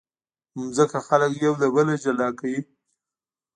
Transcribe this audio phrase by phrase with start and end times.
[0.57, 2.59] مځکه خلک یو له بله جلا کوي.